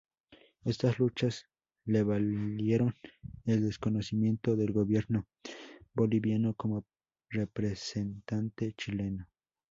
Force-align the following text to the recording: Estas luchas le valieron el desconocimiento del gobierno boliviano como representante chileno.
Estas 0.65 0.97
luchas 0.97 1.45
le 1.85 2.01
valieron 2.01 2.95
el 3.45 3.61
desconocimiento 3.61 4.55
del 4.55 4.73
gobierno 4.73 5.27
boliviano 5.93 6.55
como 6.55 6.87
representante 7.29 8.73
chileno. 8.73 9.27